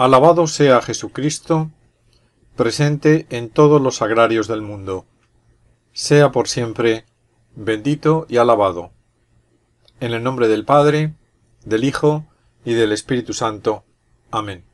Alabado 0.00 0.46
sea 0.46 0.80
Jesucristo, 0.80 1.70
presente 2.56 3.26
en 3.28 3.50
todos 3.50 3.82
los 3.82 4.00
agrarios 4.00 4.48
del 4.48 4.62
mundo. 4.62 5.04
Sea 5.92 6.32
por 6.32 6.48
siempre 6.48 7.04
bendito 7.54 8.24
y 8.26 8.38
alabado. 8.38 8.92
En 10.00 10.14
el 10.14 10.22
nombre 10.22 10.48
del 10.48 10.64
Padre, 10.64 11.12
del 11.66 11.84
Hijo 11.84 12.24
y 12.64 12.72
del 12.72 12.92
Espíritu 12.92 13.34
Santo. 13.34 13.84
Amén. 14.30 14.64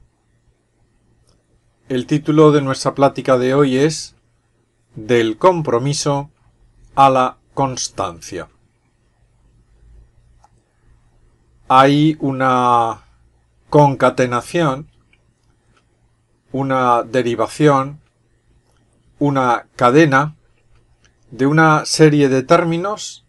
El 1.88 2.06
título 2.06 2.52
de 2.52 2.62
nuestra 2.62 2.94
plática 2.94 3.36
de 3.36 3.52
hoy 3.52 3.78
es 3.78 4.14
Del 4.94 5.38
compromiso 5.38 6.30
a 6.94 7.10
la 7.10 7.38
constancia. 7.52 8.48
Hay 11.66 12.16
una 12.20 13.02
concatenación 13.70 14.86
una 16.56 17.02
derivación, 17.02 18.00
una 19.18 19.66
cadena 19.76 20.36
de 21.30 21.46
una 21.46 21.84
serie 21.84 22.30
de 22.30 22.42
términos 22.42 23.26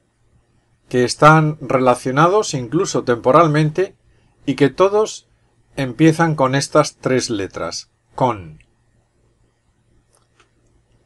que 0.88 1.04
están 1.04 1.58
relacionados 1.60 2.54
incluso 2.54 3.04
temporalmente 3.04 3.98
y 4.46 4.56
que 4.56 4.70
todos 4.70 5.28
empiezan 5.76 6.36
con 6.36 6.56
estas 6.56 6.96
tres 6.96 7.30
letras, 7.30 7.90
con. 8.16 8.64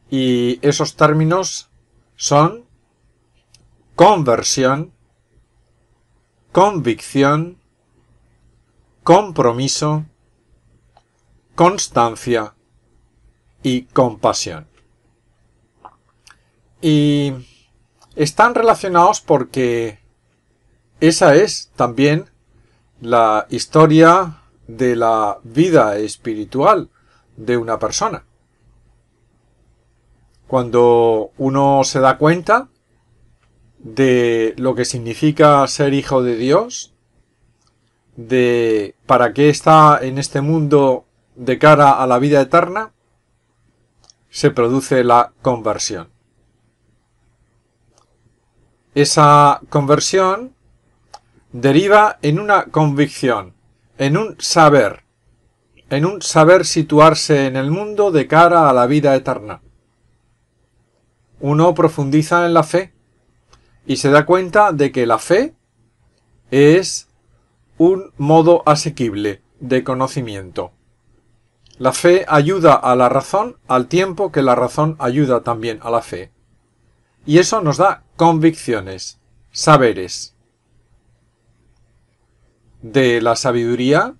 Y 0.08 0.60
esos 0.62 0.94
términos 0.94 1.70
son 2.14 2.66
conversión, 3.96 4.92
convicción, 6.52 7.58
compromiso, 9.02 10.06
constancia 11.54 12.54
y 13.62 13.82
compasión. 13.82 14.66
Y 16.80 17.32
están 18.16 18.54
relacionados 18.54 19.20
porque 19.20 20.00
esa 21.00 21.34
es 21.34 21.70
también 21.76 22.26
la 23.00 23.46
historia 23.50 24.42
de 24.66 24.96
la 24.96 25.38
vida 25.42 25.96
espiritual 25.96 26.90
de 27.36 27.56
una 27.56 27.78
persona. 27.78 28.24
Cuando 30.46 31.32
uno 31.38 31.82
se 31.84 32.00
da 32.00 32.18
cuenta 32.18 32.68
de 33.78 34.54
lo 34.58 34.74
que 34.74 34.84
significa 34.84 35.66
ser 35.66 35.94
hijo 35.94 36.22
de 36.22 36.36
Dios, 36.36 36.94
de 38.16 38.94
para 39.06 39.32
qué 39.32 39.48
está 39.48 39.98
en 40.02 40.18
este 40.18 40.40
mundo 40.40 41.06
de 41.36 41.58
cara 41.58 42.02
a 42.02 42.06
la 42.06 42.18
vida 42.18 42.40
eterna, 42.40 42.92
se 44.30 44.50
produce 44.50 45.04
la 45.04 45.32
conversión. 45.42 46.10
Esa 48.94 49.60
conversión 49.68 50.54
deriva 51.52 52.18
en 52.22 52.38
una 52.38 52.64
convicción, 52.64 53.54
en 53.98 54.16
un 54.16 54.36
saber, 54.38 55.04
en 55.90 56.06
un 56.06 56.22
saber 56.22 56.64
situarse 56.64 57.46
en 57.46 57.56
el 57.56 57.70
mundo 57.70 58.10
de 58.10 58.26
cara 58.26 58.68
a 58.68 58.72
la 58.72 58.86
vida 58.86 59.14
eterna. 59.14 59.62
Uno 61.40 61.74
profundiza 61.74 62.46
en 62.46 62.54
la 62.54 62.62
fe 62.62 62.92
y 63.86 63.96
se 63.96 64.10
da 64.10 64.24
cuenta 64.24 64.72
de 64.72 64.92
que 64.92 65.06
la 65.06 65.18
fe 65.18 65.54
es 66.50 67.08
un 67.78 68.12
modo 68.16 68.62
asequible 68.66 69.42
de 69.60 69.84
conocimiento. 69.84 70.72
La 71.82 71.92
fe 71.92 72.24
ayuda 72.28 72.74
a 72.74 72.94
la 72.94 73.08
razón 73.08 73.56
al 73.66 73.88
tiempo 73.88 74.30
que 74.30 74.40
la 74.40 74.54
razón 74.54 74.94
ayuda 75.00 75.42
también 75.42 75.80
a 75.82 75.90
la 75.90 76.00
fe. 76.00 76.30
Y 77.26 77.40
eso 77.40 77.60
nos 77.60 77.76
da 77.76 78.04
convicciones, 78.14 79.18
saberes. 79.50 80.36
De 82.82 83.20
la 83.20 83.34
sabiduría 83.34 84.14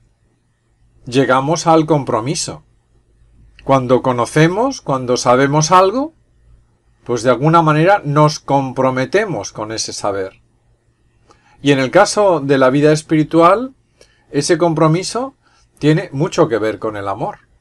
llegamos 1.06 1.68
al 1.68 1.86
compromiso. 1.86 2.64
Cuando 3.62 4.02
conocemos, 4.02 4.80
cuando 4.80 5.16
sabemos 5.16 5.70
algo, 5.70 6.14
pues 7.04 7.22
de 7.22 7.30
alguna 7.30 7.62
manera 7.62 8.02
nos 8.04 8.40
comprometemos 8.40 9.52
con 9.52 9.70
ese 9.70 9.92
saber. 9.92 10.42
Y 11.62 11.70
en 11.70 11.78
el 11.78 11.92
caso 11.92 12.40
de 12.40 12.58
la 12.58 12.70
vida 12.70 12.90
espiritual, 12.90 13.72
ese 14.32 14.58
compromiso 14.58 15.36
tiene 15.78 16.08
mucho 16.10 16.48
que 16.48 16.58
ver 16.58 16.80
con 16.80 16.96
el 16.96 17.06
amor. 17.06 17.51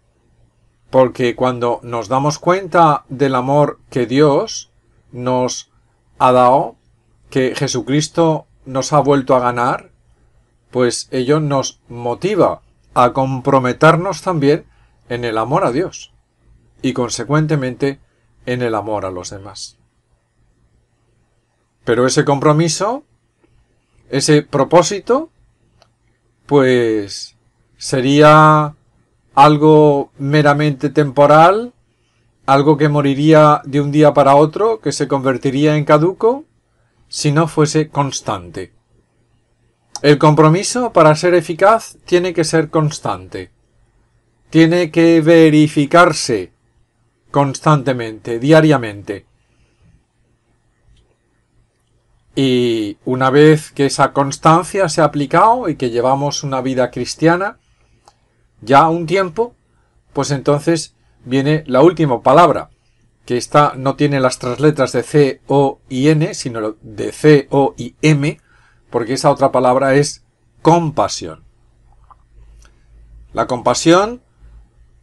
Porque 0.92 1.36
cuando 1.36 1.80
nos 1.84 2.10
damos 2.10 2.38
cuenta 2.38 3.06
del 3.10 3.34
amor 3.34 3.80
que 3.90 4.06
Dios 4.06 4.72
nos 5.12 5.72
ha 6.20 6.32
dado, 6.32 6.76
que 7.30 7.56
Jesucristo 7.56 8.46
nos 8.66 8.94
ha 8.94 9.00
vuelto 9.00 9.36
a 9.36 9.40
ganar, 9.40 9.90
pues 10.70 11.08
ello 11.12 11.40
nos 11.40 11.80
motiva 11.90 12.62
a 12.94 13.14
comprometernos 13.14 14.22
también 14.22 14.66
en 15.10 15.26
el 15.26 15.38
amor 15.38 15.64
a 15.66 15.72
Dios 15.72 16.14
y 16.82 16.94
consecuentemente 16.94 18.00
en 18.46 18.62
el 18.62 18.76
amor 18.76 19.06
a 19.06 19.12
los 19.12 19.30
demás. 19.30 19.78
Pero 21.84 22.06
ese 22.06 22.26
compromiso, 22.26 23.04
ese 24.10 24.42
propósito, 24.42 25.32
pues 26.46 27.38
sería 27.78 28.76
algo 29.44 30.12
meramente 30.20 30.92
temporal, 30.92 31.74
algo 32.46 32.78
que 32.78 32.90
moriría 32.90 33.62
de 33.66 33.82
un 33.82 33.92
día 33.92 34.14
para 34.14 34.36
otro, 34.36 34.80
que 34.82 34.92
se 34.92 35.08
convertiría 35.08 35.78
en 35.78 35.84
caduco, 35.84 36.46
si 37.08 37.32
no 37.32 37.48
fuese 37.48 37.90
constante. 37.90 38.72
El 40.04 40.20
compromiso, 40.20 40.94
para 40.94 41.16
ser 41.16 41.34
eficaz, 41.34 41.98
tiene 42.06 42.36
que 42.36 42.44
ser 42.44 42.70
constante. 42.70 43.50
Tiene 44.52 44.92
que 44.92 45.22
verificarse 45.22 46.52
constantemente, 47.32 48.38
diariamente. 48.38 49.26
Y 52.36 52.98
una 53.06 53.32
vez 53.32 53.72
que 53.72 53.88
esa 53.88 54.14
constancia 54.14 54.88
se 54.88 55.02
ha 55.02 55.06
aplicado 55.06 55.68
y 55.68 55.78
que 55.78 55.90
llevamos 55.90 56.44
una 56.44 56.62
vida 56.62 56.92
cristiana, 56.92 57.58
ya 58.62 58.88
un 58.88 59.06
tiempo, 59.06 59.56
pues 60.14 60.32
entonces 60.32 60.96
viene 61.26 61.64
la 61.68 61.82
última 61.82 62.22
palabra, 62.22 62.70
que 63.26 63.38
esta 63.38 63.74
no 63.76 63.96
tiene 63.96 64.20
las 64.20 64.40
tres 64.40 64.60
letras 64.60 64.92
de 64.92 65.04
C, 65.04 65.42
O 65.48 65.80
y 65.90 66.10
N, 66.10 66.34
sino 66.34 66.76
de 66.82 67.12
C, 67.12 67.48
O 67.52 67.74
y 67.78 67.96
M, 68.02 68.40
porque 68.90 69.14
esa 69.14 69.32
otra 69.32 69.52
palabra 69.52 69.96
es 69.96 70.24
compasión. 70.62 71.44
La 73.34 73.48
compasión 73.48 74.22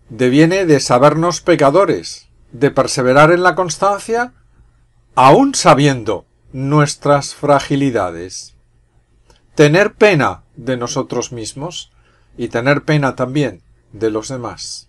deviene 0.08 0.66
de 0.66 0.80
sabernos 0.80 1.40
pecadores, 1.40 2.28
de 2.52 2.70
perseverar 2.70 3.30
en 3.30 3.42
la 3.42 3.54
constancia, 3.54 4.34
aun 5.14 5.54
sabiendo 5.54 6.26
nuestras 6.52 7.34
fragilidades. 7.34 8.54
Tener 9.54 9.94
pena 9.94 10.44
de 10.56 10.76
nosotros 10.76 11.32
mismos, 11.32 11.92
y 12.38 12.48
tener 12.48 12.84
pena 12.84 13.16
también 13.16 13.60
de 13.92 14.10
los 14.10 14.28
demás. 14.28 14.88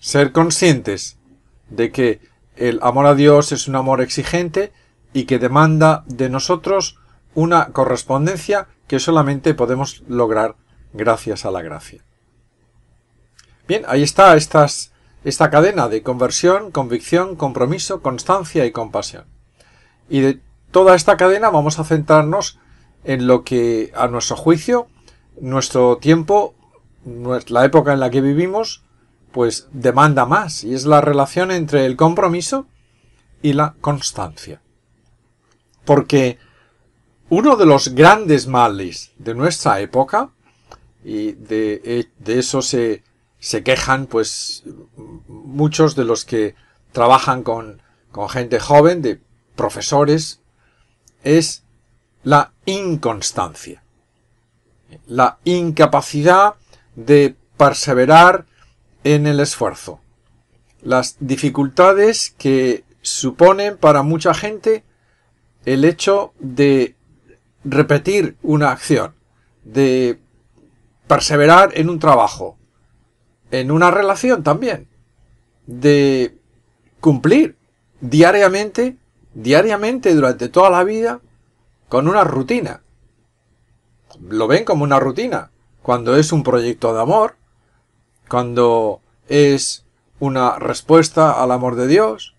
Ser 0.00 0.32
conscientes 0.32 1.18
de 1.68 1.92
que 1.92 2.20
el 2.56 2.80
amor 2.82 3.06
a 3.06 3.14
Dios 3.14 3.52
es 3.52 3.68
un 3.68 3.76
amor 3.76 4.00
exigente 4.00 4.72
y 5.12 5.24
que 5.24 5.38
demanda 5.38 6.02
de 6.06 6.30
nosotros 6.30 6.98
una 7.34 7.66
correspondencia 7.66 8.66
que 8.88 8.98
solamente 8.98 9.54
podemos 9.54 10.02
lograr 10.08 10.56
gracias 10.92 11.44
a 11.44 11.50
la 11.50 11.62
gracia. 11.62 12.02
Bien, 13.68 13.84
ahí 13.86 14.02
está 14.02 14.34
esta 14.34 15.50
cadena 15.50 15.88
de 15.88 16.02
conversión, 16.02 16.70
convicción, 16.70 17.36
compromiso, 17.36 18.00
constancia 18.00 18.64
y 18.64 18.72
compasión. 18.72 19.26
Y 20.08 20.20
de 20.20 20.40
toda 20.70 20.96
esta 20.96 21.16
cadena 21.16 21.50
vamos 21.50 21.78
a 21.78 21.84
centrarnos 21.84 22.58
en 23.04 23.26
lo 23.26 23.44
que, 23.44 23.92
a 23.94 24.08
nuestro 24.08 24.36
juicio, 24.36 24.88
nuestro 25.40 25.98
tiempo, 25.98 26.54
la 27.48 27.64
época 27.64 27.92
en 27.92 28.00
la 28.00 28.10
que 28.10 28.20
vivimos, 28.20 28.84
pues 29.32 29.68
demanda 29.72 30.26
más, 30.26 30.64
y 30.64 30.74
es 30.74 30.84
la 30.86 31.00
relación 31.00 31.50
entre 31.50 31.86
el 31.86 31.96
compromiso 31.96 32.66
y 33.42 33.52
la 33.52 33.74
constancia. 33.80 34.60
Porque 35.84 36.38
uno 37.28 37.56
de 37.56 37.66
los 37.66 37.94
grandes 37.94 38.46
males 38.46 39.12
de 39.18 39.34
nuestra 39.34 39.80
época, 39.80 40.30
y 41.04 41.32
de, 41.32 42.08
de 42.18 42.38
eso 42.38 42.60
se, 42.60 43.02
se 43.38 43.62
quejan 43.62 44.06
pues 44.06 44.64
muchos 45.28 45.96
de 45.96 46.04
los 46.04 46.24
que 46.24 46.54
trabajan 46.92 47.42
con, 47.42 47.80
con 48.10 48.28
gente 48.28 48.60
joven, 48.60 49.00
de 49.00 49.20
profesores, 49.56 50.40
es 51.22 51.64
la 52.22 52.52
inconstancia 52.66 53.82
la 55.06 55.38
incapacidad 55.44 56.54
de 56.96 57.36
perseverar 57.56 58.46
en 59.04 59.26
el 59.26 59.40
esfuerzo. 59.40 60.00
Las 60.82 61.16
dificultades 61.20 62.34
que 62.38 62.84
suponen 63.02 63.76
para 63.76 64.02
mucha 64.02 64.34
gente 64.34 64.84
el 65.64 65.84
hecho 65.84 66.32
de 66.38 66.96
repetir 67.64 68.36
una 68.42 68.70
acción, 68.70 69.14
de 69.64 70.18
perseverar 71.06 71.70
en 71.74 71.90
un 71.90 71.98
trabajo, 71.98 72.56
en 73.50 73.70
una 73.70 73.90
relación 73.90 74.42
también, 74.42 74.88
de 75.66 76.38
cumplir 77.00 77.56
diariamente, 78.00 78.96
diariamente 79.34 80.14
durante 80.14 80.48
toda 80.48 80.70
la 80.70 80.84
vida, 80.84 81.20
con 81.88 82.08
una 82.08 82.24
rutina. 82.24 82.82
Lo 84.28 84.46
ven 84.46 84.64
como 84.64 84.84
una 84.84 85.00
rutina. 85.00 85.50
Cuando 85.82 86.16
es 86.16 86.32
un 86.32 86.42
proyecto 86.42 86.92
de 86.94 87.00
amor, 87.00 87.36
cuando 88.28 89.00
es 89.28 89.84
una 90.18 90.58
respuesta 90.58 91.42
al 91.42 91.50
amor 91.50 91.74
de 91.76 91.86
Dios. 91.86 92.34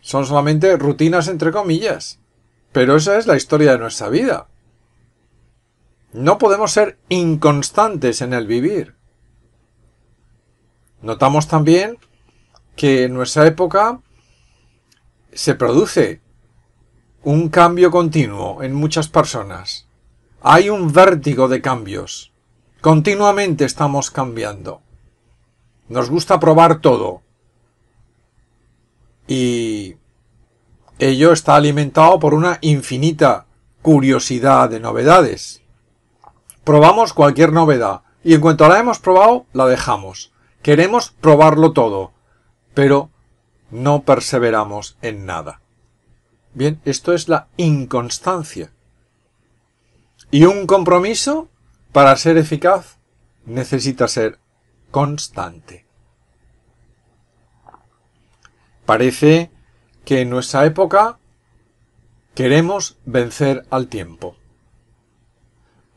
Son 0.00 0.24
solamente 0.24 0.76
rutinas 0.76 1.28
entre 1.28 1.52
comillas. 1.52 2.18
Pero 2.72 2.96
esa 2.96 3.18
es 3.18 3.26
la 3.26 3.36
historia 3.36 3.72
de 3.72 3.78
nuestra 3.78 4.08
vida. 4.08 4.48
No 6.12 6.38
podemos 6.38 6.72
ser 6.72 6.98
inconstantes 7.08 8.22
en 8.22 8.32
el 8.32 8.46
vivir. 8.46 8.94
Notamos 11.02 11.46
también 11.46 11.98
que 12.74 13.04
en 13.04 13.14
nuestra 13.14 13.46
época 13.46 14.00
se 15.32 15.54
produce 15.54 16.20
un 17.22 17.48
cambio 17.48 17.90
continuo 17.90 18.62
en 18.62 18.74
muchas 18.74 19.08
personas. 19.08 19.86
Hay 20.48 20.70
un 20.70 20.92
vértigo 20.92 21.48
de 21.48 21.60
cambios. 21.60 22.32
Continuamente 22.80 23.64
estamos 23.64 24.12
cambiando. 24.12 24.80
Nos 25.88 26.08
gusta 26.08 26.38
probar 26.38 26.80
todo. 26.80 27.22
Y 29.26 29.96
ello 31.00 31.32
está 31.32 31.56
alimentado 31.56 32.20
por 32.20 32.32
una 32.32 32.58
infinita 32.60 33.46
curiosidad 33.82 34.70
de 34.70 34.78
novedades. 34.78 35.62
Probamos 36.62 37.12
cualquier 37.12 37.52
novedad 37.52 38.02
y 38.22 38.34
en 38.34 38.40
cuanto 38.40 38.68
la 38.68 38.78
hemos 38.78 39.00
probado, 39.00 39.46
la 39.52 39.66
dejamos. 39.66 40.32
Queremos 40.62 41.10
probarlo 41.20 41.72
todo, 41.72 42.12
pero 42.72 43.10
no 43.72 44.02
perseveramos 44.02 44.96
en 45.02 45.26
nada. 45.26 45.60
Bien, 46.54 46.80
esto 46.84 47.14
es 47.14 47.28
la 47.28 47.48
inconstancia. 47.56 48.70
Y 50.30 50.44
un 50.44 50.66
compromiso, 50.66 51.48
para 51.92 52.16
ser 52.16 52.36
eficaz, 52.36 52.98
necesita 53.44 54.08
ser 54.08 54.38
constante. 54.90 55.86
Parece 58.84 59.50
que 60.04 60.20
en 60.20 60.30
nuestra 60.30 60.64
época 60.64 61.18
queremos 62.34 62.98
vencer 63.04 63.66
al 63.70 63.88
tiempo. 63.88 64.36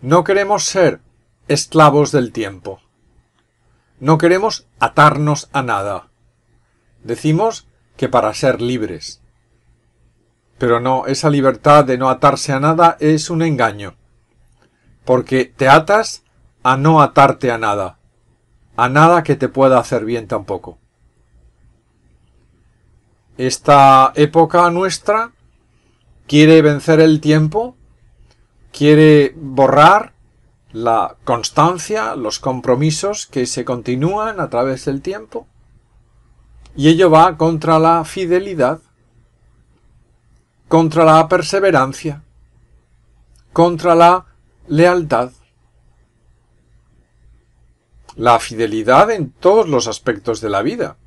No 0.02 0.24
queremos 0.24 0.64
ser 0.64 1.02
esclavos 1.48 2.12
del 2.12 2.32
tiempo. 2.32 2.82
No 4.00 4.18
queremos 4.18 4.68
atarnos 4.80 5.50
a 5.52 5.62
nada. 5.62 6.10
Decimos 7.04 7.68
que 7.98 8.10
para 8.10 8.34
ser 8.34 8.62
libres. 8.62 9.22
Pero 10.58 10.80
no, 10.80 11.06
esa 11.06 11.30
libertad 11.30 11.86
de 11.86 11.98
no 11.98 12.10
atarse 12.10 12.54
a 12.54 12.60
nada 12.60 12.98
es 13.00 13.30
un 13.30 13.42
engaño. 13.42 13.99
Porque 15.10 15.46
te 15.46 15.68
atas 15.68 16.24
a 16.62 16.78
no 16.78 17.02
atarte 17.02 17.52
a 17.52 17.58
nada. 17.58 17.98
A 18.76 18.90
nada 18.90 19.24
que 19.24 19.36
te 19.36 19.50
pueda 19.50 19.80
hacer 19.80 20.06
bien 20.06 20.28
tampoco 20.28 20.78
esta 23.40 24.12
época 24.16 24.70
nuestra 24.70 25.32
quiere 26.28 26.62
vencer 26.62 27.00
el 27.00 27.22
tiempo, 27.22 27.78
quiere 28.74 29.34
borrar 29.38 30.12
la 30.74 31.16
constancia, 31.24 32.18
los 32.18 32.40
compromisos 32.40 33.28
que 33.28 33.46
se 33.46 33.64
continúan 33.64 34.42
a 34.42 34.50
través 34.50 34.84
del 34.84 35.02
tiempo, 35.02 35.48
y 36.76 36.90
ello 36.90 37.10
va 37.10 37.38
contra 37.38 37.80
la 37.80 38.04
fidelidad, 38.04 38.82
contra 40.68 41.06
la 41.06 41.26
perseverancia, 41.30 42.22
contra 43.54 43.96
la 43.96 44.26
lealtad. 44.70 45.32
La 48.16 48.40
fidelidad 48.40 49.12
en 49.12 49.32
todos 49.32 49.68
los 49.68 49.88
aspectos 49.88 50.42
de 50.42 50.50
la 50.50 50.62
vida. 50.62 50.98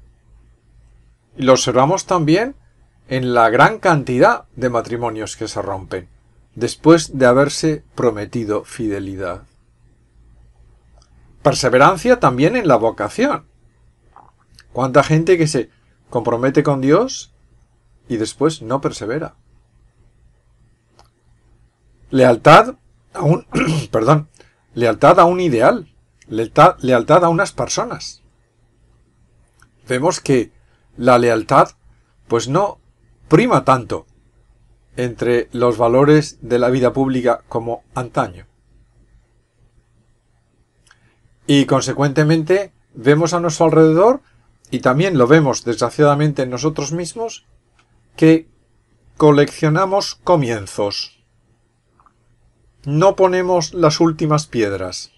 Y 1.36 1.44
lo 1.44 1.52
observamos 1.52 2.04
también 2.04 2.56
en 3.08 3.34
la 3.34 3.48
gran 3.50 3.78
cantidad 3.78 4.46
de 4.56 4.68
matrimonios 4.68 5.36
que 5.36 5.48
se 5.48 5.62
rompen 5.62 6.08
después 6.54 7.16
de 7.18 7.26
haberse 7.26 7.84
prometido 7.94 8.64
fidelidad. 8.64 9.44
Perseverancia 11.42 12.20
también 12.20 12.56
en 12.56 12.68
la 12.68 12.76
vocación. 12.76 13.46
¿Cuánta 14.72 15.02
gente 15.02 15.38
que 15.38 15.46
se 15.46 15.70
compromete 16.10 16.62
con 16.62 16.80
Dios 16.80 17.32
y 18.08 18.16
después 18.16 18.62
no 18.62 18.80
persevera? 18.80 19.34
Lealtad 22.10 22.76
a 23.12 23.22
un, 23.22 23.46
perdón, 23.90 24.28
lealtad 24.74 25.20
a 25.20 25.24
un 25.24 25.40
ideal, 25.40 25.92
lealtad, 26.28 26.76
lealtad 26.80 27.24
a 27.24 27.28
unas 27.28 27.52
personas. 27.52 28.22
Vemos 29.88 30.20
que 30.20 30.52
la 30.96 31.18
lealtad 31.18 31.70
pues 32.28 32.48
no 32.48 32.78
prima 33.28 33.64
tanto 33.64 34.06
entre 34.96 35.48
los 35.52 35.78
valores 35.78 36.38
de 36.40 36.58
la 36.58 36.70
vida 36.70 36.92
pública 36.92 37.42
como 37.48 37.82
antaño. 37.94 38.46
Y 41.46 41.66
consecuentemente 41.66 42.72
vemos 42.94 43.34
a 43.34 43.40
nuestro 43.40 43.66
alrededor, 43.66 44.20
y 44.70 44.80
también 44.80 45.18
lo 45.18 45.26
vemos 45.26 45.64
desgraciadamente 45.64 46.42
en 46.42 46.50
nosotros 46.50 46.92
mismos, 46.92 47.46
que 48.16 48.48
coleccionamos 49.16 50.14
comienzos. 50.14 51.21
No 52.84 53.14
ponemos 53.16 53.74
las 53.74 54.00
últimas 54.00 54.46
piedras. 54.46 55.12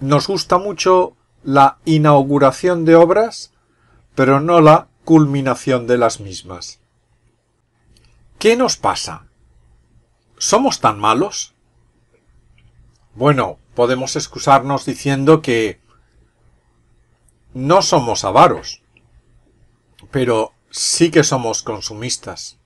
Nos 0.00 0.26
gusta 0.26 0.58
mucho 0.58 1.16
la 1.44 1.78
inauguración 1.84 2.84
de 2.84 2.96
obras, 2.96 3.52
pero 4.14 4.40
no 4.40 4.60
la 4.60 4.88
culminación 5.04 5.86
de 5.86 5.98
las 5.98 6.20
mismas. 6.20 6.80
¿Qué 8.38 8.56
nos 8.56 8.76
pasa? 8.76 9.26
¿Somos 10.38 10.80
tan 10.80 10.98
malos? 10.98 11.54
Bueno, 13.14 13.58
podemos 13.74 14.16
excusarnos 14.16 14.86
diciendo 14.86 15.42
que 15.42 15.80
no 17.54 17.82
somos 17.82 18.24
avaros, 18.24 18.82
pero 20.10 20.54
sí 20.70 21.10
que 21.10 21.24
somos 21.24 21.62
consumistas. 21.62 22.59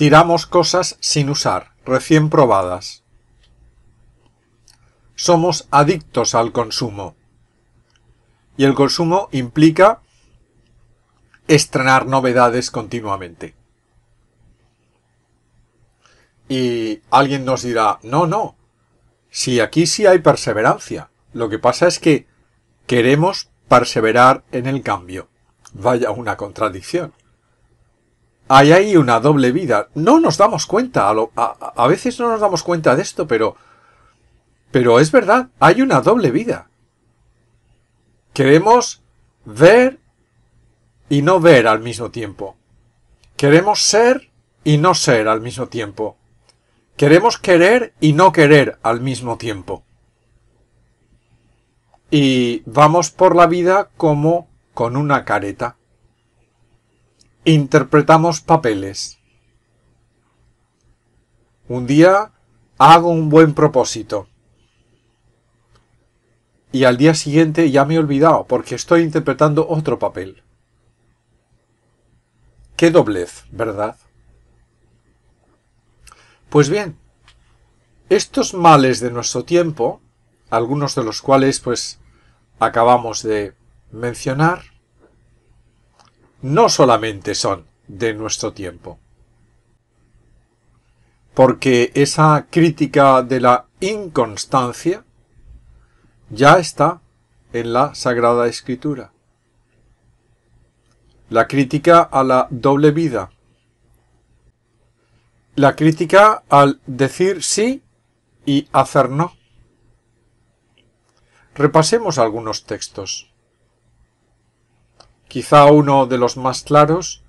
Tiramos 0.00 0.46
cosas 0.46 0.96
sin 1.00 1.28
usar, 1.28 1.74
recién 1.84 2.30
probadas. 2.30 3.04
Somos 5.14 5.68
adictos 5.70 6.34
al 6.34 6.52
consumo 6.52 7.16
y 8.56 8.64
el 8.64 8.72
consumo 8.72 9.28
implica 9.30 10.00
estrenar 11.48 12.06
novedades 12.06 12.70
continuamente. 12.70 13.54
Y 16.48 17.02
alguien 17.10 17.44
nos 17.44 17.62
dirá, 17.62 17.98
no, 18.02 18.26
no, 18.26 18.56
si 19.28 19.60
aquí 19.60 19.86
sí 19.86 20.06
hay 20.06 20.20
perseverancia. 20.20 21.10
Lo 21.34 21.50
que 21.50 21.58
pasa 21.58 21.86
es 21.86 21.98
que 21.98 22.26
queremos 22.86 23.50
perseverar 23.68 24.44
en 24.50 24.66
el 24.66 24.82
cambio. 24.82 25.28
Vaya 25.74 26.10
una 26.10 26.38
contradicción. 26.38 27.12
Hay 28.52 28.72
ahí 28.72 28.96
una 28.96 29.20
doble 29.20 29.52
vida. 29.52 29.90
No 29.94 30.18
nos 30.18 30.36
damos 30.36 30.66
cuenta. 30.66 31.08
A, 31.08 31.86
veces 31.86 32.18
no 32.18 32.28
nos 32.28 32.40
damos 32.40 32.64
cuenta 32.64 32.96
de 32.96 33.02
esto, 33.02 33.28
pero... 33.28 33.54
Pero 34.72 34.98
es 34.98 35.12
verdad, 35.12 35.50
hay 35.60 35.82
una 35.82 36.00
doble 36.00 36.32
vida. 36.32 36.68
Queremos 38.32 39.02
ver 39.44 40.00
y 41.08 41.22
no 41.22 41.38
ver 41.38 41.68
al 41.68 41.78
mismo 41.78 42.10
tiempo. 42.10 42.56
Queremos 43.36 43.84
ser 43.84 44.32
y 44.64 44.78
no 44.78 44.94
ser 44.94 45.28
al 45.28 45.40
mismo 45.40 45.68
tiempo. 45.68 46.16
Queremos 46.96 47.38
querer 47.38 47.94
y 48.00 48.14
no 48.14 48.32
querer 48.32 48.80
al 48.82 49.00
mismo 49.00 49.38
tiempo. 49.38 49.84
Y 52.10 52.64
vamos 52.66 53.12
por 53.12 53.36
la 53.36 53.46
vida 53.46 53.90
como 53.96 54.48
con 54.74 54.96
una 54.96 55.24
careta. 55.24 55.76
Interpretamos 57.44 58.40
papeles. 58.40 59.18
Un 61.68 61.86
día 61.86 62.32
hago 62.78 63.10
un 63.10 63.28
buen 63.28 63.54
propósito. 63.54 64.30
y 66.72 66.84
al 66.84 66.96
día 66.96 67.14
siguiente 67.14 67.70
ya 67.70 67.84
me 67.84 67.94
he 67.94 67.98
olvidado 67.98 68.46
porque 68.46 68.74
estoy 68.74 69.02
interpretando 69.02 69.68
otro 69.68 69.98
papel. 69.98 70.42
Qué 72.76 72.90
doblez, 72.90 73.44
¿verdad? 73.50 73.96
Pues 76.48 76.70
bien, 76.70 76.98
estos 78.08 78.54
males 78.54 79.00
de 79.00 79.10
nuestro 79.10 79.44
tiempo, 79.44 80.00
algunos 80.48 80.94
de 80.94 81.04
los 81.04 81.22
cuales 81.22 81.60
pues 81.60 82.00
acabamos 82.58 83.22
de 83.22 83.54
mencionar, 83.92 84.62
no 86.42 86.68
solamente 86.68 87.34
son 87.34 87.66
de 87.86 88.14
nuestro 88.14 88.52
tiempo. 88.52 88.98
Porque 91.34 91.92
esa 91.94 92.46
crítica 92.50 93.22
de 93.22 93.40
la 93.40 93.66
inconstancia 93.80 95.04
ya 96.30 96.58
está 96.58 97.00
en 97.52 97.72
la 97.72 97.94
Sagrada 97.94 98.46
Escritura. 98.46 99.12
La 101.28 101.46
crítica 101.46 102.00
a 102.00 102.24
la 102.24 102.48
doble 102.50 102.90
vida. 102.90 103.30
La 105.54 105.76
crítica 105.76 106.42
al 106.48 106.80
decir 106.86 107.42
sí 107.42 107.82
y 108.46 108.68
hacer 108.72 109.10
no. 109.10 109.34
Repasemos 111.54 112.18
algunos 112.18 112.64
textos. 112.64 113.29
Quizá 115.30 115.66
uno 115.66 116.08
de 116.08 116.18
los 116.18 116.36
más 116.36 116.64
claros 116.64 117.22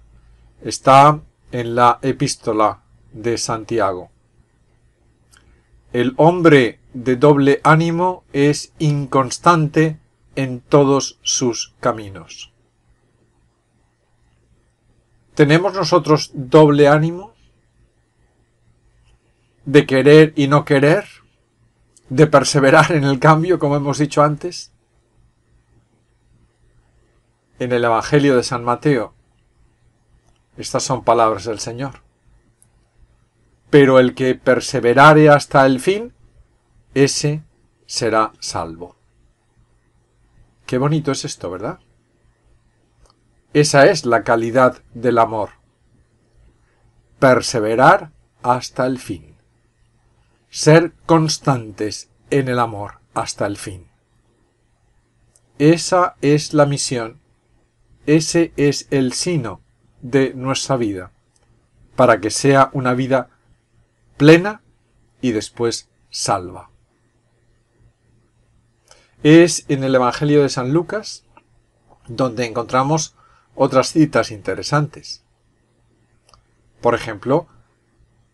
está 0.63 1.19
en 1.51 1.75
la 1.75 1.99
epístola 2.01 2.81
de 3.13 3.37
Santiago. 3.37 4.09
El 5.93 6.15
hombre 6.17 6.79
de 6.95 7.15
doble 7.15 7.61
ánimo 7.63 8.23
es 8.33 8.73
inconstante 8.79 9.99
en 10.35 10.61
todos 10.61 11.19
sus 11.21 11.75
caminos. 11.79 12.51
¿Tenemos 15.35 15.75
nosotros 15.75 16.31
doble 16.33 16.87
ánimo? 16.87 17.33
¿De 19.65 19.85
querer 19.85 20.33
y 20.35 20.47
no 20.47 20.65
querer? 20.65 21.05
¿De 22.09 22.25
perseverar 22.25 22.93
en 22.93 23.03
el 23.03 23.19
cambio, 23.19 23.59
como 23.59 23.75
hemos 23.75 23.99
dicho 23.99 24.23
antes? 24.23 24.71
En 27.61 27.71
el 27.71 27.85
Evangelio 27.85 28.35
de 28.35 28.43
San 28.43 28.65
Mateo, 28.65 29.13
estas 30.57 30.83
son 30.83 31.03
palabras 31.03 31.45
del 31.45 31.59
Señor 31.59 32.01
pero 33.71 33.99
el 33.99 34.13
que 34.13 34.35
perseverare 34.35 35.29
hasta 35.29 35.65
el 35.65 35.79
fin, 35.79 36.13
ese 36.93 37.41
será 37.87 38.33
salvo. 38.39 38.97
Qué 40.65 40.77
bonito 40.77 41.13
es 41.13 41.23
esto, 41.23 41.49
¿verdad? 41.49 41.79
Esa 43.53 43.85
es 43.85 44.05
la 44.05 44.23
calidad 44.23 44.83
del 44.93 45.17
amor. 45.17 45.51
Perseverar 47.17 48.11
hasta 48.43 48.85
el 48.85 48.99
fin. 48.99 49.37
Ser 50.49 50.91
constantes 51.05 52.09
en 52.29 52.49
el 52.49 52.59
amor 52.59 52.99
hasta 53.13 53.45
el 53.45 53.55
fin. 53.55 53.87
Esa 55.59 56.17
es 56.21 56.53
la 56.53 56.65
misión, 56.65 57.20
ese 58.05 58.53
es 58.57 58.87
el 58.91 59.13
sino 59.13 59.61
de 60.01 60.33
nuestra 60.33 60.77
vida, 60.77 61.11
para 61.95 62.19
que 62.19 62.31
sea 62.31 62.69
una 62.73 62.93
vida 62.93 63.29
plena 64.17 64.61
y 65.21 65.31
después 65.31 65.89
salva. 66.09 66.69
Es 69.23 69.65
en 69.67 69.83
el 69.83 69.93
Evangelio 69.93 70.41
de 70.41 70.49
San 70.49 70.73
Lucas 70.73 71.23
donde 72.07 72.45
encontramos 72.45 73.15
otras 73.55 73.91
citas 73.91 74.31
interesantes. 74.31 75.23
Por 76.81 76.95
ejemplo, 76.95 77.47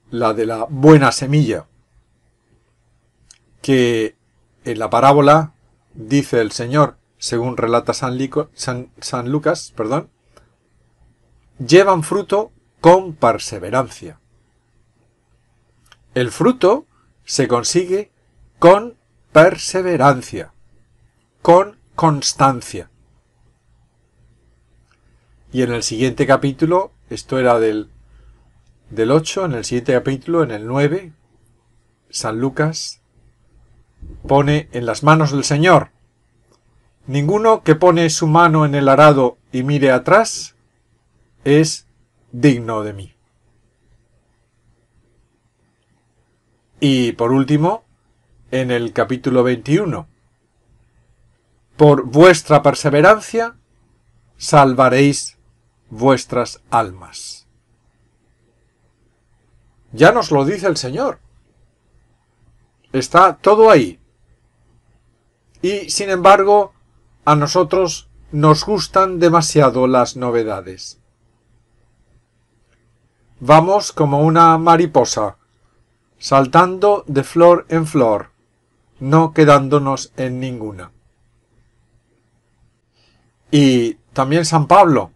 la 0.09 0.33
de 0.33 0.45
la 0.45 0.65
buena 0.69 1.11
semilla, 1.11 1.65
que 3.61 4.15
en 4.63 4.79
la 4.79 4.89
parábola 4.89 5.53
dice 5.93 6.39
el 6.39 6.51
Señor, 6.51 6.97
según 7.17 7.57
relata 7.57 7.93
San, 7.93 8.17
Lucas, 9.31 9.73
perdón, 9.75 10.09
llevan 11.65 12.03
fruto 12.03 12.51
con 12.81 13.13
perseverancia. 13.13 14.19
El 16.13 16.31
fruto 16.31 16.85
se 17.25 17.47
consigue 17.47 18.11
con 18.59 18.97
perseverancia, 19.31 20.53
con 21.41 21.77
constancia. 21.95 22.89
Y 25.51 25.61
en 25.63 25.71
el 25.71 25.83
siguiente 25.83 26.27
capítulo, 26.27 26.91
esto 27.09 27.39
era 27.39 27.59
del, 27.59 27.89
del 28.89 29.11
8, 29.11 29.45
en 29.45 29.53
el 29.53 29.65
siguiente 29.65 29.93
capítulo, 29.93 30.43
en 30.43 30.51
el 30.51 30.67
9, 30.67 31.13
San 32.09 32.39
Lucas 32.39 33.01
pone 34.27 34.69
en 34.71 34.85
las 34.85 35.03
manos 35.03 35.31
del 35.31 35.43
Señor. 35.43 35.91
Ninguno 37.07 37.63
que 37.63 37.75
pone 37.75 38.09
su 38.09 38.27
mano 38.27 38.65
en 38.65 38.75
el 38.75 38.89
arado 38.89 39.37
y 39.53 39.63
mire 39.63 39.91
atrás 39.91 40.55
es 41.45 41.87
digno 42.33 42.83
de 42.83 42.93
mí. 42.93 43.15
Y 46.81 47.13
por 47.13 47.31
último, 47.31 47.85
en 48.51 48.71
el 48.71 48.91
capítulo 48.91 49.43
21, 49.43 50.07
por 51.77 52.03
vuestra 52.03 52.61
perseverancia 52.61 53.55
salvaréis 54.37 55.37
vuestras 55.89 56.61
almas. 56.69 57.47
Ya 59.93 60.11
nos 60.11 60.31
lo 60.31 60.43
dice 60.43 60.67
el 60.67 60.75
Señor. 60.75 61.19
Está 62.91 63.37
todo 63.37 63.71
ahí. 63.71 63.99
Y 65.61 65.89
sin 65.89 66.09
embargo, 66.09 66.73
a 67.27 67.35
nosotros 67.35 68.07
nos 68.31 68.65
gustan 68.65 69.19
demasiado 69.19 69.85
las 69.85 70.15
novedades. 70.15 71.01
Vamos 73.41 73.91
como 73.91 74.21
una 74.21 74.57
mariposa 74.57 75.35
saltando 76.17 77.03
de 77.05 77.25
flor 77.25 77.65
en 77.67 77.85
flor, 77.85 78.29
no 79.01 79.33
quedándonos 79.33 80.13
en 80.15 80.39
ninguna. 80.39 80.93
Y 83.51 83.95
también 84.13 84.45
San 84.45 84.67
Pablo, 84.67 85.11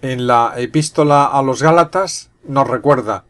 en 0.00 0.26
la 0.26 0.54
epístola 0.56 1.26
a 1.26 1.42
los 1.42 1.62
Gálatas, 1.62 2.30
nos 2.44 2.66
recuerda, 2.66 3.26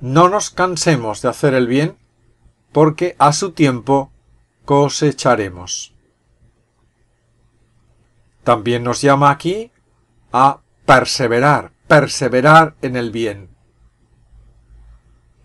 no 0.00 0.28
nos 0.28 0.50
cansemos 0.50 1.22
de 1.22 1.28
hacer 1.28 1.54
el 1.54 1.68
bien, 1.68 1.98
porque 2.72 3.14
a 3.20 3.32
su 3.32 3.52
tiempo 3.52 4.10
cosecharemos. 4.64 5.94
También 8.44 8.84
nos 8.84 9.02
llama 9.02 9.30
aquí 9.30 9.70
a 10.32 10.60
perseverar, 10.86 11.72
perseverar 11.86 12.74
en 12.82 12.96
el 12.96 13.10
bien. 13.10 13.50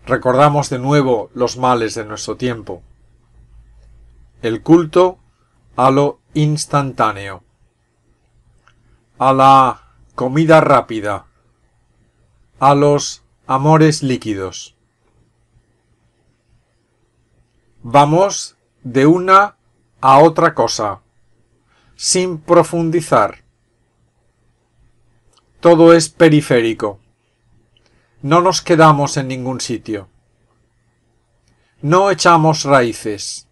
Recordamos 0.06 0.70
de 0.70 0.78
nuevo 0.78 1.30
los 1.34 1.56
males 1.56 1.94
de 1.94 2.04
nuestro 2.04 2.36
tiempo. 2.36 2.82
El 4.42 4.62
culto 4.62 5.18
a 5.76 5.90
lo 5.90 6.20
instantáneo, 6.34 7.42
a 9.18 9.32
la 9.32 9.82
comida 10.14 10.60
rápida, 10.60 11.26
a 12.60 12.74
los 12.74 13.22
amores 13.46 14.02
líquidos. 14.02 14.76
Vamos 17.82 18.56
de 18.82 19.06
una 19.06 19.56
a 20.00 20.18
otra 20.18 20.54
cosa, 20.54 21.00
sin 21.96 22.38
profundizar. 22.38 23.42
Todo 25.60 25.92
es 25.92 26.08
periférico 26.08 27.00
no 28.26 28.40
nos 28.40 28.60
quedamos 28.60 29.16
en 29.18 29.28
ningún 29.28 29.60
sitio. 29.60 30.08
No 31.80 32.10
echamos 32.10 32.64
raíces. 32.64 33.46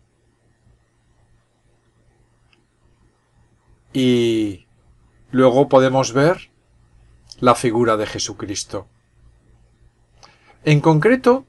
Y 3.92 4.66
luego 5.30 5.68
podemos 5.68 6.12
ver 6.12 6.50
la 7.38 7.54
figura 7.54 7.96
de 7.96 8.06
Jesucristo. 8.06 8.88
En 10.64 10.80
concreto, 10.80 11.46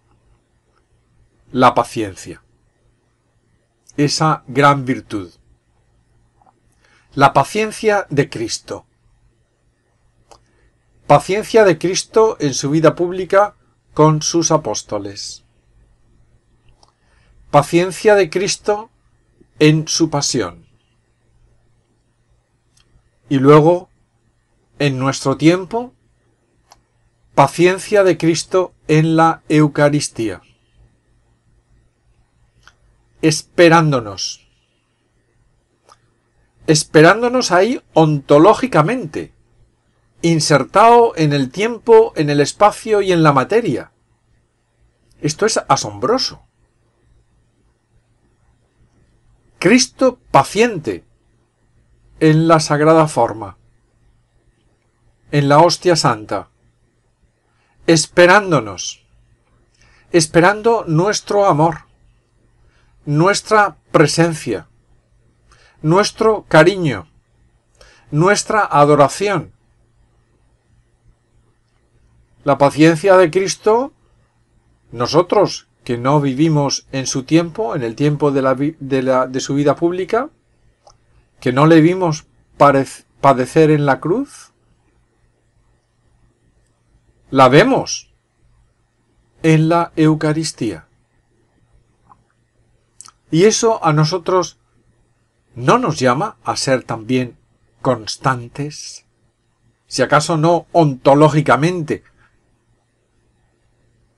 la 1.51 1.73
paciencia. 1.73 2.43
Esa 3.97 4.43
gran 4.47 4.85
virtud. 4.85 5.31
La 7.15 7.31
paciencia 7.31 8.07
de 8.09 8.29
Cristo. 8.29 8.85
Paciencia 11.07 11.63
de 11.63 11.77
Cristo 11.77 12.35
en 12.41 12.53
su 12.53 12.69
vida 12.69 12.93
pública 12.93 13.55
con 13.93 14.21
sus 14.21 14.51
apóstoles. 14.51 15.45
Paciencia 17.51 18.15
de 18.15 18.29
Cristo 18.29 18.89
en 19.59 19.87
su 19.87 20.09
pasión. 20.09 20.67
Y 23.29 23.37
luego, 23.39 23.87
en 24.77 24.99
nuestro 24.99 25.37
tiempo, 25.37 25.93
paciencia 27.33 28.03
de 28.03 28.17
Cristo 28.17 28.73
en 28.89 29.15
la 29.15 29.41
Eucaristía. 29.47 30.41
Esperándonos. 33.21 34.44
Esperándonos 36.67 37.51
ahí 37.51 37.81
ontológicamente, 37.93 39.33
insertado 40.21 41.13
en 41.15 41.33
el 41.33 41.51
tiempo, 41.51 42.13
en 42.15 42.29
el 42.29 42.41
espacio 42.41 43.01
y 43.01 43.11
en 43.11 43.21
la 43.21 43.33
materia. 43.33 43.91
Esto 45.21 45.45
es 45.45 45.59
asombroso. 45.67 46.41
Cristo 49.59 50.19
paciente 50.31 51.03
en 52.19 52.47
la 52.47 52.59
sagrada 52.59 53.07
forma, 53.07 53.57
en 55.31 55.49
la 55.49 55.59
hostia 55.59 55.95
santa, 55.95 56.49
esperándonos, 57.87 59.05
esperando 60.11 60.85
nuestro 60.87 61.45
amor, 61.45 61.85
nuestra 63.05 63.77
presencia, 63.91 64.67
nuestro 65.85 66.45
cariño, 66.47 67.07
nuestra 68.09 68.65
adoración. 68.65 69.51
La 72.43 72.57
paciencia 72.57 73.15
de 73.17 73.29
Cristo, 73.29 73.93
nosotros 74.91 75.67
que 75.83 75.99
no 75.99 76.19
vivimos 76.21 76.87
en 76.91 77.05
su 77.05 77.21
tiempo, 77.21 77.75
en 77.75 77.83
el 77.83 77.93
tiempo 77.93 78.31
de, 78.31 78.41
la, 78.41 78.55
de, 79.27 79.39
su 79.39 79.53
vida 79.53 79.75
pública, 79.75 80.31
que 81.39 81.53
no 81.53 81.67
le 81.67 81.81
vimos 81.81 82.25
padecer 83.21 83.69
en 83.69 83.85
la 83.85 83.99
cruz, 83.99 84.53
la 87.29 87.47
vemos 87.47 88.11
en 89.43 89.69
la 89.69 89.91
Eucaristía. 89.95 90.87
Y 93.29 93.43
eso 93.43 93.85
a 93.85 93.93
nosotros 93.93 94.57
no 95.55 95.77
nos 95.77 95.99
llama 95.99 96.37
a 96.43 96.55
ser 96.57 96.83
también 96.83 97.37
constantes, 97.81 99.05
si 99.87 100.01
acaso 100.01 100.37
no 100.37 100.67
ontológicamente, 100.71 102.03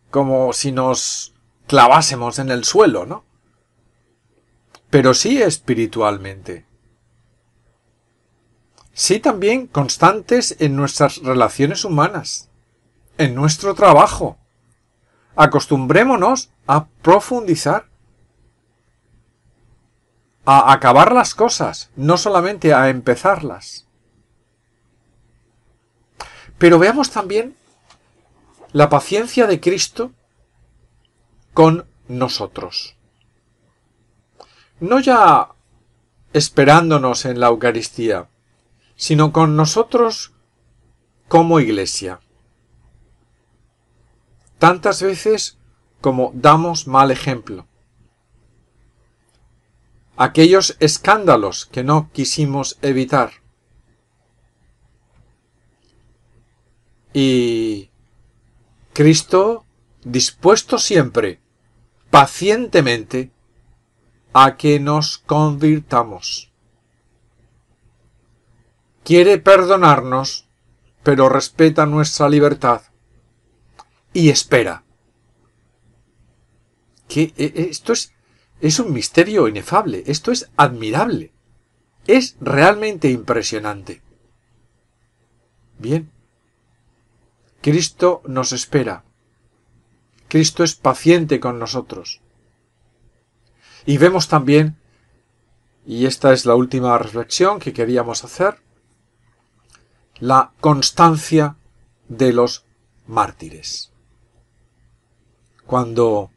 como 0.10 0.54
si 0.54 0.72
nos 0.72 1.34
clavásemos 1.68 2.40
en 2.40 2.50
el 2.50 2.64
suelo, 2.64 3.06
¿no? 3.06 3.26
Pero 4.90 5.14
sí 5.14 5.42
espiritualmente. 5.42 6.66
Sí 8.94 9.20
también 9.20 9.68
constantes 9.68 10.56
en 10.60 10.76
nuestras 10.76 11.18
relaciones 11.18 11.84
humanas, 11.86 12.50
en 13.18 13.36
nuestro 13.36 13.76
trabajo. 13.76 14.38
Acostumbrémonos 15.36 16.52
a 16.66 16.88
profundizar, 16.88 17.87
a 20.50 20.72
acabar 20.72 21.12
las 21.12 21.36
cosas, 21.36 21.90
no 21.98 22.18
solamente 22.18 22.74
a 22.74 22.88
empezarlas. 22.88 23.86
Pero 26.58 26.80
veamos 26.80 27.12
también 27.12 27.58
la 28.72 28.88
paciencia 28.88 29.46
de 29.46 29.60
Cristo 29.60 30.14
con 31.54 31.86
nosotros. 32.08 32.96
No 34.80 35.02
ya 35.02 35.50
esperándonos 36.32 37.26
en 37.26 37.42
la 37.42 37.48
Eucaristía, 37.48 38.30
sino 38.96 39.34
con 39.34 39.58
nosotros 39.58 40.32
como 41.28 41.60
iglesia. 41.60 42.22
Tantas 44.60 45.02
veces 45.02 45.58
como 46.00 46.32
damos 46.34 46.88
mal 46.88 47.12
ejemplo. 47.12 47.68
Aquellos 50.18 50.76
escándalos 50.80 51.66
que 51.68 51.84
no 51.84 52.12
quisimos 52.12 52.78
evitar. 52.82 53.32
Y 57.14 57.92
Cristo 58.94 59.66
dispuesto 60.04 60.80
siempre 60.80 61.40
pacientemente 62.10 63.32
a 64.34 64.58
que 64.58 64.80
nos 64.80 65.20
convirtamos. 65.20 66.52
Quiere 69.04 69.38
perdonarnos, 69.38 70.48
pero 71.04 71.30
respeta 71.30 71.86
nuestra 71.86 72.28
libertad 72.28 72.82
y 74.14 74.30
espera. 74.30 74.84
Que 77.08 77.34
e, 77.38 77.46
e, 77.56 77.70
esto 77.70 77.94
es, 77.94 78.14
es 78.62 78.80
un 78.80 78.94
misterio 78.94 79.48
inefable, 79.48 80.04
esto 80.08 80.32
es 80.32 80.50
admirable, 80.58 81.32
es 82.08 82.36
realmente 82.40 83.10
impresionante. 83.10 84.02
Bien, 85.80 86.10
Cristo 87.62 88.22
nos 88.26 88.52
espera 88.52 89.04
Cristo 90.28 90.64
es 90.64 90.76
paciente 90.76 91.40
con 91.40 91.58
nosotros. 91.60 92.20
Y 93.86 93.98
vemos 93.98 94.28
también, 94.28 94.78
y 95.86 96.06
esta 96.06 96.34
es 96.34 96.46
la 96.46 96.56
última 96.56 96.98
reflexión 96.98 97.60
que 97.60 97.72
queríamos 97.72 98.26
hacer, 98.26 98.60
la 100.20 100.52
constancia 100.60 101.56
de 102.10 102.34
los 102.34 102.66
mártires. 103.06 103.92
Cuando 105.66 106.32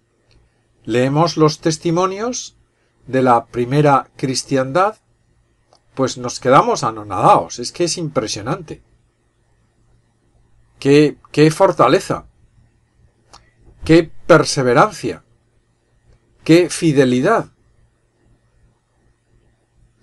leemos 0.84 1.36
los 1.36 1.60
testimonios 1.60 2.56
de 3.06 3.22
la 3.22 3.46
primera 3.46 4.08
cristiandad, 4.16 4.96
pues 5.94 6.18
nos 6.18 6.40
quedamos 6.40 6.84
anonadados. 6.84 7.58
Es 7.58 7.72
que 7.72 7.84
es 7.84 7.98
impresionante. 7.98 8.82
Qué, 10.78 11.18
qué 11.32 11.50
fortaleza 11.50 12.26
qué 13.84 14.10
perseverancia, 14.26 15.24
qué 16.44 16.70
fidelidad. 16.70 17.50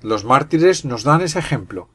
Los 0.01 0.23
mártires 0.23 0.85
nos 0.85 1.03
dan 1.03 1.21
ese 1.21 1.39
ejemplo. 1.39 1.89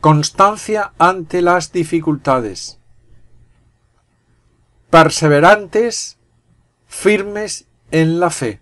Constancia 0.00 0.92
ante 0.98 1.42
las 1.42 1.72
dificultades. 1.72 2.78
Perseverantes, 4.90 6.17
firmes 6.88 7.68
en 7.92 8.18
la 8.18 8.30
fe. 8.30 8.60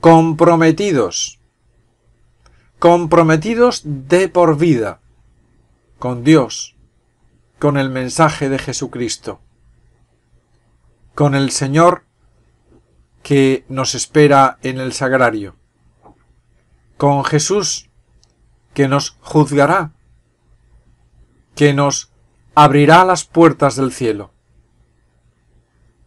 Comprometidos. 0.00 1.38
Comprometidos 2.80 3.82
de 3.84 4.28
por 4.28 4.58
vida 4.58 5.00
con 5.98 6.24
Dios, 6.24 6.74
con 7.58 7.78
el 7.78 7.88
mensaje 7.88 8.48
de 8.48 8.58
Jesucristo 8.58 9.40
con 11.14 11.34
el 11.34 11.50
Señor 11.50 12.04
que 13.22 13.64
nos 13.68 13.94
espera 13.94 14.58
en 14.62 14.78
el 14.78 14.92
sagrario, 14.92 15.56
con 16.96 17.24
Jesús 17.24 17.88
que 18.74 18.88
nos 18.88 19.16
juzgará, 19.20 19.92
que 21.54 21.72
nos 21.72 22.10
abrirá 22.54 23.04
las 23.04 23.24
puertas 23.24 23.76
del 23.76 23.92
cielo. 23.92 24.32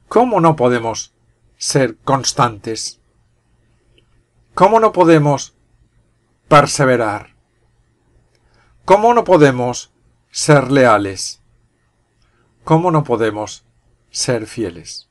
¿Cómo 0.08 0.40
no 0.40 0.56
podemos 0.56 1.14
ser 1.58 1.98
constantes? 1.98 3.00
¿Cómo 4.54 4.80
no 4.80 4.92
podemos 4.92 5.56
perseverar? 6.48 7.36
¿Cómo 8.86 9.14
no 9.14 9.24
podemos 9.24 9.92
ser 10.32 10.72
leales? 10.72 11.42
¿Cómo 12.64 12.92
no 12.92 13.04
podemos 13.04 13.68
ser 14.18 14.48
fieles. 14.48 15.08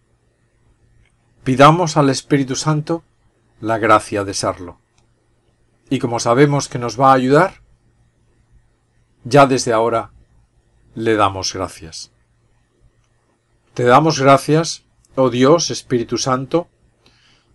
Pidamos 1.45 1.97
al 1.97 2.11
Espíritu 2.11 2.57
Santo 2.57 3.05
la 3.61 3.79
gracia 3.79 4.25
de 4.25 4.35
serlo. 4.35 4.81
Y 5.89 5.99
como 6.01 6.19
sabemos 6.19 6.69
que 6.69 6.79
nos 6.79 7.01
va 7.01 7.11
a 7.11 7.15
ayudar, 7.15 7.63
ya 9.25 9.47
desde 9.47 9.73
ahora 9.73 10.11
le 10.95 11.15
damos 11.15 11.55
gracias. 11.55 12.11
Te 13.75 13.85
damos 13.85 14.21
gracias, 14.21 14.85
oh 15.17 15.31
Dios 15.31 15.71
Espíritu 15.71 16.19
Santo, 16.19 16.69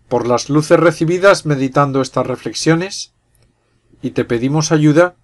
por 0.09 0.27
las 0.27 0.49
luces 0.49 0.79
recibidas 0.79 1.45
meditando 1.45 2.01
estas 2.01 2.27
reflexiones, 2.27 3.13
y 4.01 4.11
te 4.11 4.25
pedimos 4.25 4.71
ayuda 4.71 5.15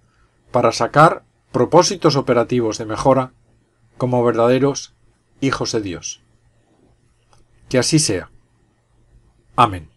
para 0.50 0.72
sacar 0.72 1.24
propósitos 1.52 2.16
operativos 2.16 2.78
de 2.78 2.86
mejora 2.86 3.32
como 3.96 4.24
verdaderos 4.24 4.94
hijos 5.40 5.72
de 5.72 5.82
Dios. 5.82 6.22
Que 7.68 7.78
así 7.78 7.98
sea. 7.98 8.30
Amén. 9.56 9.90